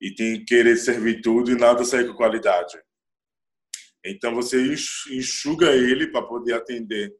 e 0.00 0.14
tem 0.14 0.38
que 0.38 0.44
querer 0.44 0.76
servir 0.76 1.20
tudo 1.22 1.50
e 1.50 1.56
nada 1.56 1.84
sair 1.84 2.06
com 2.06 2.14
qualidade. 2.14 2.78
Então 4.04 4.34
você 4.34 4.58
enxuga 5.10 5.72
ele 5.72 6.08
para 6.08 6.26
poder 6.26 6.54
atender 6.54 7.14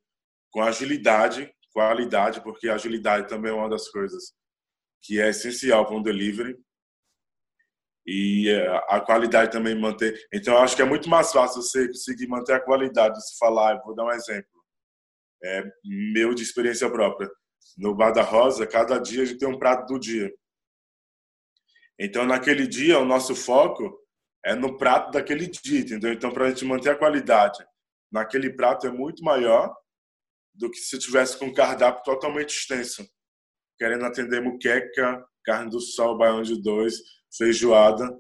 com 0.51 0.63
agilidade, 0.63 1.51
qualidade, 1.73 2.43
porque 2.43 2.69
agilidade 2.69 3.29
também 3.29 3.51
é 3.51 3.55
uma 3.55 3.69
das 3.69 3.89
coisas 3.89 4.33
que 5.03 5.21
é 5.21 5.31
essencial 5.31 5.87
para 5.87 5.97
um 5.97 6.03
delivery. 6.03 6.57
E 8.07 8.51
é, 8.51 8.69
a 8.89 9.01
qualidade 9.01 9.51
também 9.51 9.75
manter. 9.75 10.15
Então, 10.33 10.59
acho 10.59 10.77
que 10.77 10.83
é 10.83 10.85
muito 10.85 11.09
mais 11.09 11.33
fácil 11.33 11.63
você 11.63 11.89
conseguir 11.89 12.27
manter 12.27 12.53
a 12.53 12.61
qualidade. 12.61 13.19
Se 13.27 13.39
falar, 13.39 13.81
vou 13.83 13.95
dar 13.95 14.05
um 14.05 14.13
exemplo, 14.13 14.55
é 15.43 15.65
meu 15.85 16.35
de 16.35 16.43
experiência 16.43 16.89
própria. 16.91 17.31
No 17.79 17.95
Bar 17.95 18.13
da 18.13 18.23
Rosa, 18.23 18.67
cada 18.67 18.99
dia 18.99 19.23
a 19.23 19.25
gente 19.25 19.39
tem 19.39 19.49
um 19.49 19.59
prato 19.59 19.87
do 19.93 19.99
dia. 19.99 20.31
Então, 21.99 22.27
naquele 22.27 22.67
dia, 22.67 22.99
o 22.99 23.05
nosso 23.05 23.37
foco 23.37 23.97
é 24.45 24.53
no 24.53 24.77
prato 24.77 25.13
daquele 25.13 25.47
dia, 25.47 25.79
entendeu? 25.79 26.13
Então, 26.13 26.33
para 26.33 26.47
a 26.47 26.49
gente 26.49 26.65
manter 26.65 26.91
a 26.91 26.99
qualidade 26.99 27.65
naquele 28.11 28.51
prato 28.51 28.87
é 28.87 28.91
muito 28.91 29.23
maior 29.23 29.73
do 30.53 30.69
que 30.71 30.79
se 30.79 30.99
tivesse 30.99 31.39
com 31.39 31.47
um 31.47 31.55
cardápio 31.55 32.03
totalmente 32.03 32.51
extenso, 32.51 33.09
querendo 33.79 34.05
atender 34.05 34.43
muqueca, 34.43 35.25
carne 35.45 35.71
do 35.71 35.81
sol, 35.81 36.19
baião 36.19 36.43
de 36.43 36.61
dois, 36.61 36.97
feijoada. 37.37 38.19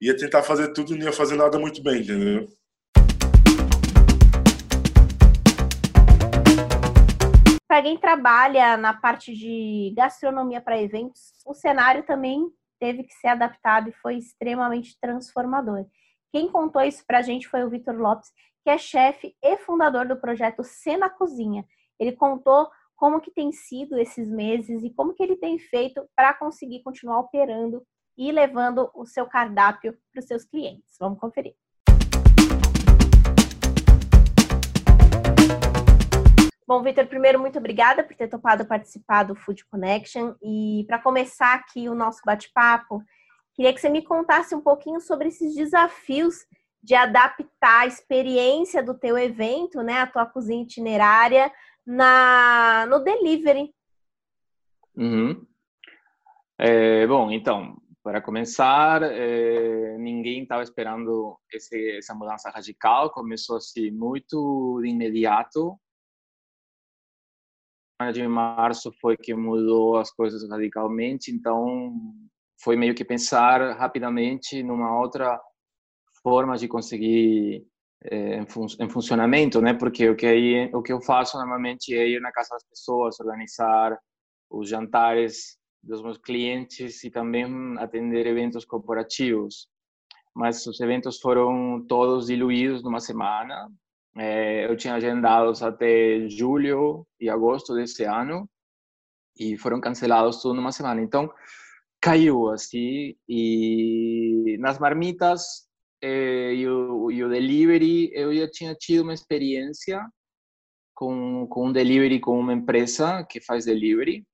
Ia 0.00 0.16
tentar 0.16 0.42
fazer 0.42 0.72
tudo 0.72 0.94
e 0.94 0.98
não 0.98 1.06
ia 1.06 1.12
fazer 1.12 1.36
nada 1.36 1.58
muito 1.58 1.82
bem, 1.82 2.00
entendeu? 2.00 2.48
Para 7.66 7.82
quem 7.82 7.98
trabalha 7.98 8.78
na 8.78 8.94
parte 8.94 9.34
de 9.34 9.92
gastronomia 9.94 10.60
para 10.60 10.80
eventos, 10.80 11.32
o 11.44 11.52
cenário 11.52 12.02
também 12.04 12.50
teve 12.78 13.04
que 13.04 13.14
ser 13.14 13.28
adaptado 13.28 13.88
e 13.88 13.92
foi 13.92 14.16
extremamente 14.16 14.98
transformador. 15.00 15.86
Quem 16.32 16.50
contou 16.50 16.82
isso 16.82 17.04
para 17.06 17.18
a 17.18 17.22
gente 17.22 17.48
foi 17.48 17.64
o 17.64 17.70
Vitor 17.70 17.96
Lopes, 17.96 18.30
que 18.62 18.70
é 18.70 18.78
chefe 18.78 19.34
e 19.42 19.56
fundador 19.58 20.06
do 20.06 20.20
projeto 20.20 20.62
Cena 20.62 21.08
Cozinha. 21.08 21.64
Ele 21.98 22.12
contou 22.12 22.68
como 22.96 23.20
que 23.20 23.30
tem 23.30 23.52
sido 23.52 23.96
esses 23.98 24.28
meses 24.28 24.82
e 24.82 24.90
como 24.90 25.14
que 25.14 25.22
ele 25.22 25.36
tem 25.36 25.58
feito 25.58 26.06
para 26.14 26.34
conseguir 26.34 26.82
continuar 26.82 27.20
operando 27.20 27.82
e 28.16 28.32
levando 28.32 28.90
o 28.94 29.06
seu 29.06 29.26
cardápio 29.26 29.96
para 30.12 30.20
os 30.20 30.26
seus 30.26 30.44
clientes. 30.44 30.96
Vamos 30.98 31.20
conferir. 31.20 31.54
Bom, 36.68 36.82
Vitor, 36.82 37.06
primeiro, 37.06 37.40
muito 37.40 37.58
obrigada 37.58 38.04
por 38.04 38.14
ter 38.14 38.28
topado 38.28 38.66
participar 38.66 39.22
do 39.22 39.34
Food 39.34 39.64
Connection. 39.70 40.34
E 40.42 40.84
para 40.86 40.98
começar 40.98 41.54
aqui 41.54 41.88
o 41.88 41.94
nosso 41.94 42.20
bate-papo, 42.26 43.02
queria 43.54 43.72
que 43.72 43.80
você 43.80 43.88
me 43.88 44.02
contasse 44.02 44.54
um 44.54 44.60
pouquinho 44.60 45.00
sobre 45.00 45.28
esses 45.28 45.54
desafios 45.54 46.44
de 46.82 46.94
adaptar 46.94 47.80
a 47.80 47.86
experiência 47.86 48.82
do 48.82 48.92
teu 48.92 49.16
evento, 49.16 49.82
né, 49.82 50.00
a 50.00 50.06
tua 50.06 50.26
cozinha 50.26 50.62
itinerária, 50.62 51.50
na, 51.86 52.84
no 52.84 52.98
delivery. 52.98 53.72
Uhum. 54.94 55.46
É, 56.58 57.06
bom, 57.06 57.30
então, 57.30 57.80
para 58.02 58.20
começar, 58.20 59.02
eh, 59.04 59.96
ninguém 59.98 60.42
estava 60.42 60.62
esperando 60.62 61.40
esse, 61.50 61.96
essa 61.96 62.14
mudança 62.14 62.50
radical. 62.50 63.10
Começou 63.10 63.56
assim 63.56 63.90
muito 63.90 64.78
de 64.82 64.90
imediato 64.90 65.80
de 68.12 68.26
março 68.28 68.92
foi 69.00 69.16
que 69.16 69.34
mudou 69.34 69.96
as 69.96 70.10
coisas 70.12 70.48
radicalmente, 70.48 71.32
então 71.32 71.92
foi 72.62 72.76
meio 72.76 72.94
que 72.94 73.04
pensar 73.04 73.76
rapidamente 73.76 74.62
numa 74.62 75.00
outra 75.00 75.40
forma 76.22 76.56
de 76.56 76.68
conseguir 76.68 77.66
é, 78.04 78.36
em, 78.36 78.46
fun 78.46 78.66
em, 78.78 78.88
funcionamento, 78.88 79.60
né? 79.60 79.74
Porque 79.74 80.08
o 80.08 80.14
que 80.14 80.26
aí, 80.26 80.70
o 80.72 80.80
que 80.80 80.92
eu 80.92 81.00
faço 81.00 81.36
normalmente 81.36 81.92
é 81.92 82.08
ir 82.08 82.20
na 82.20 82.30
casa 82.30 82.50
das 82.50 82.64
pessoas, 82.68 83.18
organizar 83.18 83.98
os 84.48 84.68
jantares 84.68 85.58
dos 85.82 86.00
meus 86.00 86.18
clientes 86.18 87.02
e 87.02 87.10
também 87.10 87.46
atender 87.78 88.26
eventos 88.26 88.64
corporativos. 88.64 89.68
Mas 90.34 90.64
os 90.66 90.80
eventos 90.80 91.18
foram 91.18 91.84
todos 91.88 92.26
diluídos 92.28 92.84
numa 92.84 93.00
semana, 93.00 93.68
é, 94.18 94.66
eu 94.66 94.76
tinha 94.76 94.94
agendados 94.94 95.62
até 95.62 96.28
julho 96.28 97.06
e 97.20 97.30
agosto 97.30 97.74
desse 97.74 98.04
ano 98.04 98.48
e 99.38 99.56
foram 99.56 99.80
cancelados 99.80 100.42
tudo 100.42 100.54
numa 100.54 100.72
semana. 100.72 101.00
Então, 101.00 101.32
caiu 102.00 102.48
assim. 102.50 103.14
E 103.28 104.56
nas 104.58 104.78
marmitas 104.78 105.68
e, 106.02 106.66
o, 106.66 107.10
e 107.10 107.22
o 107.22 107.28
delivery, 107.28 108.10
eu 108.12 108.34
já 108.34 108.50
tinha 108.50 108.74
tido 108.74 109.02
uma 109.02 109.14
experiência 109.14 110.04
com, 110.94 111.46
com 111.46 111.68
um 111.68 111.72
delivery 111.72 112.18
com 112.18 112.38
uma 112.38 112.52
empresa 112.52 113.24
que 113.24 113.40
faz 113.40 113.64
delivery. 113.64 114.26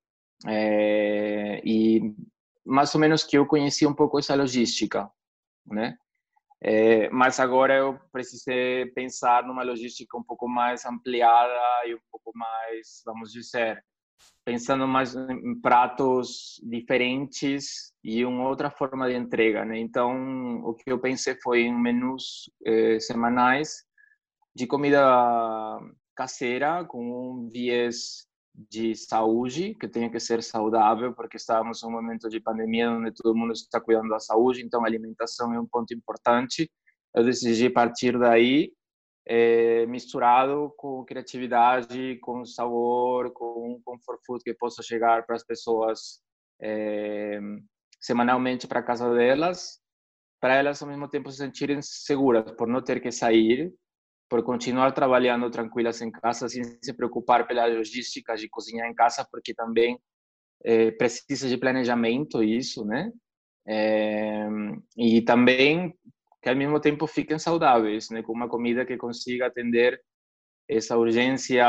É, 0.47 1.61
e 1.65 2.15
mais 2.65 2.95
ou 2.95 3.01
menos 3.01 3.23
que 3.23 3.37
eu 3.37 3.47
conhecia 3.47 3.89
um 3.89 3.95
pouco 3.95 4.19
essa 4.19 4.35
logística, 4.35 5.11
né? 5.67 5.97
É, 6.67 7.11
mas 7.11 7.39
agora 7.39 7.77
eu 7.77 8.01
precisei 8.11 8.87
pensar 8.93 9.47
numa 9.47 9.63
logística 9.63 10.17
um 10.17 10.23
pouco 10.23 10.49
mais 10.49 10.87
ampliada 10.87 11.53
e 11.87 11.95
um 11.95 12.01
pouco 12.11 12.33
mais, 12.35 13.03
vamos 13.05 13.31
dizer, 13.31 13.85
pensando 14.47 14.89
mais 14.89 15.15
em 15.15 15.61
pratos 15.61 16.59
diferentes 16.63 17.93
e 18.03 18.25
uma 18.25 18.49
outra 18.49 18.71
forma 18.71 19.11
de 19.11 19.15
entrega, 19.15 19.63
né? 19.63 19.79
Então, 19.79 20.65
o 20.65 20.73
que 20.73 20.91
eu 20.91 20.99
pensei 20.99 21.37
foi 21.43 21.65
em 21.65 21.79
menus 21.79 22.51
eh, 22.65 22.99
semanais 22.99 23.85
de 24.57 24.67
comida 24.67 24.99
caseira 26.17 26.83
com 26.87 27.43
um 27.43 27.51
viés 27.51 28.27
de 28.55 28.95
saúde, 28.95 29.75
que 29.75 29.89
tenha 29.89 30.11
que 30.11 30.21
ser 30.21 30.43
saudável, 30.43 31.13
porque 31.13 31.37
estávamos 31.37 31.83
em 31.83 31.87
um 31.87 31.91
momento 31.91 32.29
de 32.29 32.41
pandemia 32.41 32.91
onde 32.91 33.13
todo 33.13 33.35
mundo 33.35 33.53
está 33.53 33.81
cuidando 33.81 34.09
da 34.11 34.21
saúde, 34.21 34.63
então 34.65 34.85
a 34.85 34.87
alimentação 34.87 35.53
é 35.53 35.59
um 35.59 35.67
ponto 35.67 35.93
importante. 35.93 36.71
Eu 37.13 37.25
decidi 37.25 37.69
partir 37.69 38.19
daí, 38.19 38.73
é, 39.27 39.87
misturado 39.87 40.73
com 40.77 41.05
criatividade, 41.05 42.17
com 42.21 42.45
sabor, 42.45 43.33
com 43.33 43.75
um 43.75 43.83
comfort 43.83 44.21
food 44.25 44.45
que 44.45 44.55
possa 44.55 44.83
chegar 44.83 45.27
para 45.27 45.35
as 45.35 45.45
pessoas 45.45 46.21
é, 46.61 47.41
semanalmente 48.01 48.69
para 48.69 48.81
a 48.81 48.83
casa 48.83 49.13
delas, 49.15 49.81
para 50.41 50.55
elas 50.55 50.81
ao 50.81 50.89
mesmo 50.89 51.09
tempo 51.09 51.31
se 51.31 51.39
sentirem 51.39 51.81
seguras 51.83 52.53
por 52.53 52.69
não 52.69 52.83
ter 52.83 53.01
que 53.01 53.11
sair 53.11 53.75
por 54.35 54.43
continuar 54.43 54.91
trabalhando 54.91 55.49
tranquilas 55.49 56.03
em 56.03 56.11
casa 56.11 56.49
sem 56.49 56.65
se 56.83 56.93
preocupar 56.93 57.47
pela 57.47 57.67
logística 57.67 58.35
de 58.35 58.49
cozinhar 58.49 58.91
em 58.91 58.93
casa, 58.93 59.25
porque 59.31 59.55
também 59.55 59.97
é, 60.65 60.91
precisa 60.91 61.49
de 61.49 61.57
planejamento 61.57 62.43
isso, 62.43 62.85
né? 62.85 63.13
É, 63.65 64.49
e 64.99 65.23
também 65.23 65.97
que 66.43 66.49
ao 66.49 66.57
mesmo 66.57 66.81
tempo 66.81 67.07
fiquem 67.07 67.39
saudáveis, 67.39 68.11
né? 68.11 68.25
Com 68.25 68.33
uma 68.33 68.49
comida 68.49 68.85
que 68.85 68.97
consiga 68.97 69.47
atender 69.47 70.03
essa 70.69 70.99
urgência 70.99 71.65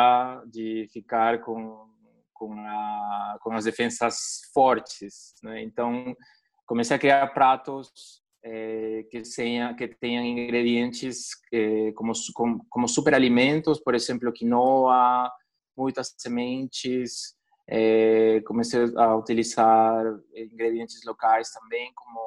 de 0.48 0.88
ficar 0.92 1.42
com 1.42 1.88
com, 2.34 2.52
a, 2.52 3.38
com 3.42 3.54
as 3.54 3.66
defensas 3.66 4.42
fortes, 4.52 5.36
né? 5.44 5.62
Então 5.62 6.18
comecei 6.66 6.96
a 6.96 7.00
criar 7.00 7.28
pratos 7.28 8.24
é, 8.46 9.04
que 9.10 9.24
tenha 9.24 9.74
que 9.74 9.88
tenham 9.88 10.24
ingredientes 10.24 11.30
é, 11.52 11.92
como, 11.94 12.14
como 12.34 12.66
como 12.70 12.88
superalimentos, 12.88 13.80
por 13.80 13.96
exemplo, 13.96 14.32
quinoa, 14.32 15.32
muitas 15.76 16.14
sementes. 16.18 17.34
É, 17.68 18.42
comecei 18.46 18.82
a 18.96 19.16
utilizar 19.16 20.06
ingredientes 20.36 21.04
locais 21.04 21.50
também, 21.52 21.92
como 21.96 22.20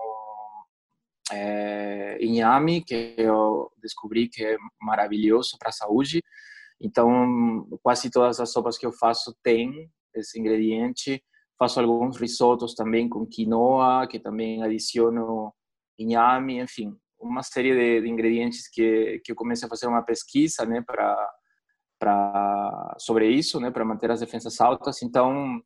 é, 1.30 2.18
inhame, 2.20 2.82
que 2.82 3.14
eu 3.16 3.70
descobri 3.80 4.28
que 4.28 4.44
é 4.44 4.56
maravilhoso 4.80 5.56
para 5.56 5.68
a 5.68 5.72
saúde. 5.72 6.20
Então, 6.80 7.68
quase 7.80 8.10
todas 8.10 8.40
as 8.40 8.50
sopas 8.50 8.76
que 8.76 8.86
eu 8.86 8.92
faço 8.92 9.36
têm 9.42 9.88
esse 10.14 10.40
ingrediente. 10.40 11.22
Faço 11.56 11.78
alguns 11.78 12.16
risotos 12.16 12.74
também 12.74 13.08
com 13.08 13.26
quinoa, 13.26 14.06
que 14.08 14.18
também 14.18 14.62
adiciono 14.64 15.52
inhame, 15.98 16.60
enfim, 16.60 16.96
uma 17.20 17.42
série 17.42 17.74
de, 17.74 18.02
de 18.02 18.08
ingredientes 18.08 18.68
que, 18.68 19.20
que 19.24 19.32
eu 19.32 19.36
comecei 19.36 19.66
a 19.66 19.68
fazer 19.68 19.86
uma 19.86 20.02
pesquisa, 20.02 20.64
né, 20.64 20.82
para 20.82 21.34
para 22.00 22.94
sobre 22.96 23.28
isso, 23.28 23.58
né, 23.58 23.72
para 23.72 23.84
manter 23.84 24.08
as 24.08 24.20
defesas 24.20 24.60
altas. 24.60 25.02
Então, 25.02 25.60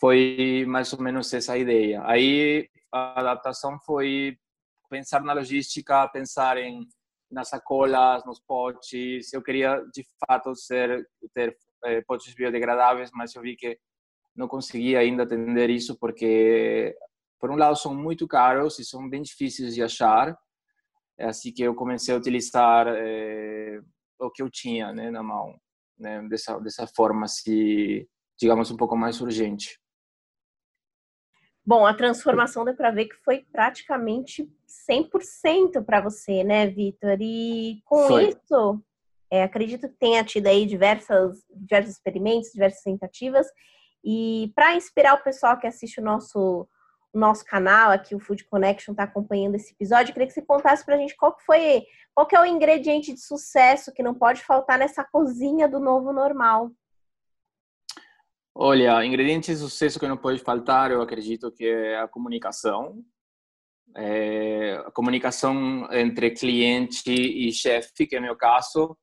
foi 0.00 0.64
mais 0.68 0.92
ou 0.92 1.02
menos 1.02 1.32
essa 1.32 1.54
a 1.54 1.58
ideia. 1.58 2.00
Aí 2.04 2.68
a 2.92 3.18
adaptação 3.18 3.76
foi 3.80 4.38
pensar 4.88 5.22
na 5.22 5.32
logística, 5.32 6.08
pensar 6.08 6.58
em 6.58 6.86
nas 7.30 7.48
sacolas, 7.48 8.24
nos 8.24 8.40
potes. 8.40 9.32
Eu 9.32 9.42
queria 9.42 9.84
de 9.92 10.04
fato 10.26 10.54
ser 10.54 11.06
ter 11.34 11.56
eh, 11.84 12.00
potes 12.02 12.34
biodegradáveis, 12.34 13.10
mas 13.12 13.34
eu 13.34 13.42
vi 13.42 13.54
que 13.54 13.78
não 14.34 14.48
conseguia 14.48 15.00
ainda 15.00 15.24
atender 15.24 15.68
isso 15.68 15.98
porque 15.98 16.96
por 17.38 17.50
um 17.50 17.56
lado 17.56 17.76
são 17.76 17.94
muito 17.94 18.26
caros 18.26 18.78
e 18.78 18.84
são 18.84 19.08
bem 19.08 19.22
difíceis 19.22 19.74
de 19.74 19.82
achar. 19.82 20.36
Assim 21.18 21.52
que 21.52 21.62
eu 21.62 21.74
comecei 21.74 22.14
a 22.14 22.18
utilizar 22.18 22.86
eh, 22.88 23.80
o 24.20 24.30
que 24.30 24.42
eu 24.42 24.50
tinha, 24.50 24.92
né, 24.92 25.10
na 25.10 25.22
mão, 25.22 25.58
né, 25.98 26.22
dessa 26.28 26.58
dessa 26.60 26.86
forma, 26.86 27.26
se 27.26 28.08
digamos 28.38 28.70
um 28.70 28.76
pouco 28.76 28.96
mais 28.96 29.20
urgente. 29.20 29.78
Bom, 31.68 31.84
a 31.84 31.92
transformação 31.92 32.64
deu 32.64 32.74
para 32.74 32.90
ver 32.90 33.06
que 33.06 33.16
foi 33.16 33.44
praticamente 33.52 34.50
100% 34.90 35.84
para 35.84 36.00
você, 36.00 36.42
né, 36.42 36.66
Vitor? 36.66 37.18
E 37.20 37.82
com 37.84 38.08
foi. 38.08 38.28
isso, 38.28 38.82
é, 39.30 39.42
acredito 39.42 39.86
que 39.86 39.98
tenha 39.98 40.24
tido 40.24 40.46
aí 40.46 40.64
diversas, 40.64 41.44
diversos 41.54 41.92
experimentos, 41.92 42.52
diversas 42.52 42.82
tentativas. 42.82 43.46
E 44.02 44.50
para 44.54 44.76
inspirar 44.76 45.14
o 45.14 45.22
pessoal 45.22 45.58
que 45.58 45.66
assiste 45.66 46.00
o 46.00 46.02
nosso, 46.02 46.66
o 47.12 47.18
nosso 47.18 47.44
canal 47.44 47.90
aqui, 47.90 48.14
o 48.14 48.20
Food 48.20 48.44
Connection, 48.44 48.92
está 48.92 49.04
acompanhando 49.04 49.54
esse 49.54 49.72
episódio, 49.72 50.10
eu 50.10 50.14
queria 50.14 50.26
que 50.26 50.34
você 50.34 50.42
contasse 50.42 50.84
para 50.84 50.94
a 50.94 50.98
gente 50.98 51.16
qual 51.16 51.36
foi, 51.44 51.84
qual 52.14 52.26
que 52.26 52.36
é 52.36 52.40
o 52.40 52.46
ingrediente 52.46 53.12
de 53.12 53.20
sucesso 53.20 53.92
que 53.92 54.02
não 54.02 54.14
pode 54.14 54.42
faltar 54.42 54.78
nessa 54.78 55.04
cozinha 55.04 55.68
do 55.68 55.80
novo 55.80 56.12
normal. 56.12 56.70
Olha, 58.54 59.04
ingredientes 59.04 59.58
de 59.58 59.64
sucesso 59.64 60.00
que 60.00 60.08
não 60.08 60.16
pode 60.16 60.40
faltar, 60.40 60.90
eu 60.90 61.00
acredito 61.00 61.52
que 61.52 61.64
é 61.64 61.98
a 61.98 62.08
comunicação. 62.08 63.02
É, 63.96 64.74
a 64.84 65.98
entre 65.98 66.30
cliente 66.32 67.10
e 67.10 67.50
chefe, 67.52 68.06
que 68.06 68.16
é 68.16 68.18
o 68.18 68.22
meu 68.22 68.36
caso, 68.36 68.96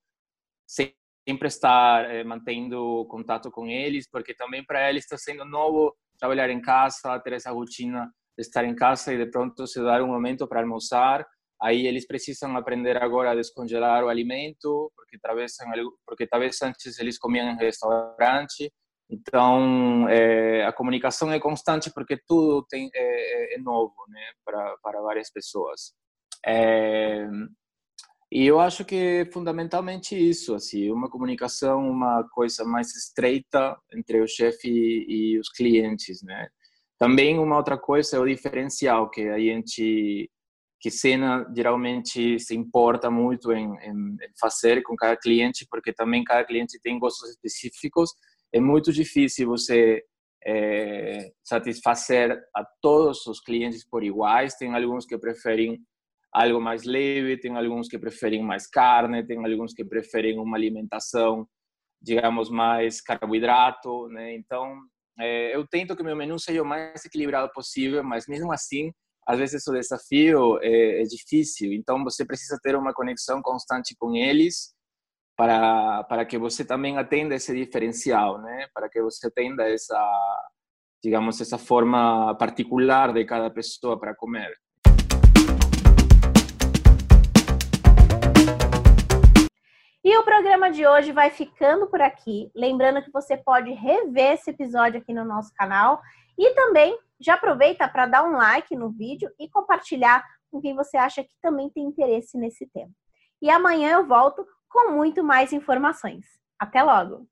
sempre 0.68 1.48
estar 1.48 2.06
é, 2.10 2.24
mantendo 2.24 3.06
contato 3.10 3.50
com 3.50 3.68
eles, 3.68 4.08
porque 4.08 4.34
também 4.34 4.64
para 4.64 4.90
eles 4.90 5.06
está 5.06 5.18
sendo 5.18 5.44
novo 5.44 5.96
trabalhar 6.18 6.50
em 6.50 6.62
casa, 6.62 7.20
ter 7.20 7.34
essa 7.34 7.52
rotina 7.52 8.12
de 8.38 8.42
estar 8.42 8.66
em 8.66 8.76
casa 8.76 9.14
e 9.14 9.18
de 9.18 9.30
pronto 9.32 9.66
se 9.68 9.82
dar 9.82 10.02
um 10.02 10.08
momento 10.08 10.48
para 10.48 10.62
almoçar. 10.62 11.26
Aí 11.62 11.88
eles 11.88 12.06
precisam 12.06 12.56
aprender 12.58 13.02
agora 13.02 13.32
a 13.32 13.36
descongelar 13.36 14.04
o 14.04 14.10
alimento, 14.10 14.92
porque 14.96 15.18
talvez, 15.22 15.54
porque 16.06 16.28
talvez 16.28 16.62
antes 16.62 17.00
eles 17.00 17.18
comiam 17.18 17.50
em 17.50 17.58
restaurante 17.58 18.72
então, 19.10 20.10
é, 20.10 20.66
a 20.66 20.74
comunicação 20.74 21.32
é 21.32 21.40
constante 21.40 21.92
porque 21.94 22.18
tudo 22.28 22.66
tem, 22.68 22.90
é, 22.94 23.56
é 23.56 23.58
novo 23.60 23.94
né, 24.10 24.32
para, 24.44 24.76
para 24.82 25.02
várias 25.02 25.32
pessoas. 25.32 25.94
É, 26.46 27.28
e 28.36 28.46
eu 28.48 28.60
acho 28.60 28.84
que 28.84 29.30
fundamentalmente 29.32 30.14
isso, 30.14 30.56
assim, 30.56 30.92
uma 30.92 31.10
comunicação, 31.10 31.90
uma 31.90 32.28
coisa 32.30 32.66
mais 32.66 32.94
estreita 32.96 33.78
entre 33.94 34.22
o 34.22 34.28
chefe 34.28 34.68
e, 34.68 35.40
os 35.40 35.50
clientes, 35.50 36.22
né? 36.22 36.50
Também 37.00 37.40
uma 37.40 37.58
outra 37.58 37.78
coisa 37.78 38.18
é 38.18 38.20
o 38.20 38.28
diferencial 38.28 39.10
que 39.10 39.30
a 39.30 39.40
gente 39.40 40.30
que 40.82 40.92
cena 40.92 41.50
geralmente 41.56 42.38
se 42.40 42.54
importa 42.56 43.10
muito 43.10 43.52
em, 43.54 43.74
em, 43.78 44.18
fazer 44.40 44.84
com 44.84 44.96
cada 44.96 45.18
cliente, 45.18 45.66
porque 45.72 45.94
também 45.94 46.24
cada 46.24 46.44
cliente 46.46 46.80
tem 46.84 47.00
gostos 47.00 47.30
específicos 47.32 48.12
é 48.56 48.60
muito 48.60 48.92
difícil 48.94 49.48
você 49.48 50.04
é, 50.46 51.32
satisfazer 51.44 52.42
a 52.56 52.66
todos 52.82 53.26
os 53.28 53.42
clientes 53.42 53.86
por 53.86 54.04
iguais. 54.04 54.56
Tem 54.56 54.74
alguns 54.74 55.06
que 55.06 55.18
preferem 55.18 55.82
algo 56.36 56.60
mais 56.60 56.84
leve, 56.84 57.38
tem 57.38 57.56
alguns 57.56 57.88
que 57.88 57.98
preferem 57.98 58.44
mais 58.44 58.68
carne, 58.68 59.26
tem 59.26 59.38
alguns 59.38 59.74
que 59.74 59.86
preferem 59.86 60.38
uma 60.38 60.58
alimentação, 60.58 61.48
digamos, 62.02 62.50
mais 62.50 63.00
carboidrato, 63.00 64.10
né? 64.10 64.36
Então, 64.36 64.78
é, 65.18 65.56
eu 65.56 65.66
tento 65.66 65.96
que 65.96 66.04
meu 66.04 66.16
menu 66.16 66.38
seja 66.38 66.62
o 66.62 66.66
mais 66.66 67.06
equilibrado 67.06 67.50
possível, 67.54 68.04
mas 68.04 68.28
mesmo 68.28 68.52
assim, 68.52 68.92
às 69.26 69.40
vezes 69.40 69.66
o 69.66 69.72
desafio 69.72 70.60
é, 70.62 71.02
é 71.02 71.04
difícil. 71.04 71.72
Então, 71.72 72.04
você 72.04 72.26
precisa 72.26 72.60
ter 72.62 72.76
uma 72.76 72.94
conexão 72.94 73.42
constante 73.42 73.96
com 73.98 74.14
eles 74.14 74.74
para, 75.38 76.04
para 76.04 76.26
que 76.26 76.38
você 76.38 76.66
também 76.66 76.98
atenda 76.98 77.36
esse 77.36 77.56
diferencial, 77.56 78.42
né? 78.42 78.68
Para 78.74 78.90
que 78.90 79.02
você 79.02 79.28
atenda 79.28 79.64
essa, 79.70 79.98
digamos, 81.02 81.40
essa 81.40 81.58
forma 81.58 82.36
particular 82.36 83.14
de 83.14 83.24
cada 83.24 83.50
pessoa 83.50 83.98
para 83.98 84.14
comer. 84.14 84.54
E 90.06 90.16
o 90.20 90.24
programa 90.24 90.70
de 90.70 90.86
hoje 90.86 91.12
vai 91.12 91.32
ficando 91.32 91.88
por 91.88 92.00
aqui. 92.00 92.52
Lembrando 92.56 93.02
que 93.02 93.12
você 93.12 93.36
pode 93.36 93.72
rever 93.72 94.34
esse 94.34 94.52
episódio 94.52 95.00
aqui 95.00 95.12
no 95.12 95.26
nosso 95.26 95.52
canal 95.56 96.00
e 96.38 96.54
também 96.54 96.96
já 97.20 97.34
aproveita 97.34 97.88
para 97.88 98.06
dar 98.06 98.24
um 98.24 98.34
like 98.34 98.76
no 98.76 98.92
vídeo 98.92 99.32
e 99.40 99.50
compartilhar 99.50 100.24
com 100.52 100.62
quem 100.62 100.76
você 100.76 100.96
acha 100.96 101.24
que 101.24 101.34
também 101.42 101.72
tem 101.72 101.86
interesse 101.86 102.38
nesse 102.38 102.68
tema. 102.68 102.92
E 103.42 103.50
amanhã 103.50 103.94
eu 103.94 104.06
volto 104.06 104.46
com 104.70 104.92
muito 104.92 105.24
mais 105.24 105.52
informações. 105.52 106.24
Até 106.60 106.84
logo! 106.84 107.28